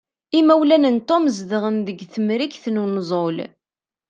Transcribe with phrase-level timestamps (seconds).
[0.39, 3.37] Imawlan n Tom zedɣen deg temrikt n unẓul.